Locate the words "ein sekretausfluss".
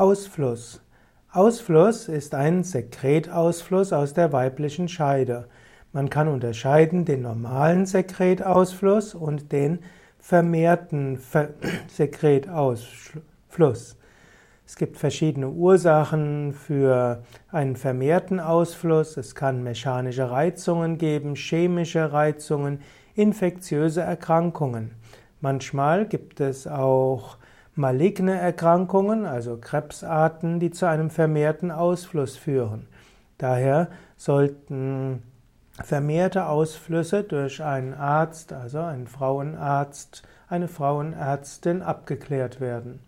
2.34-3.92